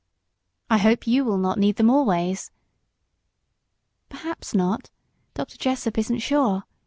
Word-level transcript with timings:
"I 0.67 0.79
hope 0.79 1.05
you 1.05 1.23
will 1.23 1.37
not 1.37 1.59
need 1.59 1.75
them 1.75 1.91
always." 1.91 2.49
"Perhaps 4.09 4.55
not 4.55 4.89
Dr. 5.35 5.57
Jessop 5.59 5.95
isn't 5.95 6.21
sure. 6.21 6.63